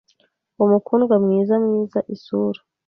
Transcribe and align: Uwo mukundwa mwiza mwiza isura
Uwo 0.57 0.67
mukundwa 0.73 1.15
mwiza 1.23 1.53
mwiza 1.63 1.99
isura 2.15 2.59